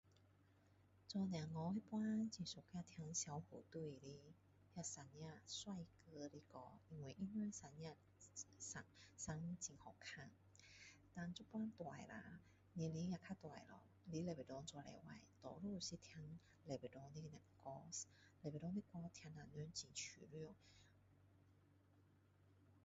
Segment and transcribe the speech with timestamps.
[1.07, 1.51] 做小孩那时，
[1.91, 4.09] 很喜欢听小虎队的
[4.73, 6.59] 那三个帅哥的歌。
[6.89, 7.95] 因为他们三位
[8.57, 8.83] 生，
[9.15, 10.31] 生得很好看。
[11.13, 12.41] 但现在大了啊，
[12.73, 17.69] 年龄也较大啦，来礼拜堂做礼拜，多数是听礼拜堂他们的歌。
[18.41, 20.55] 礼拜堂的歌听了人很舒服。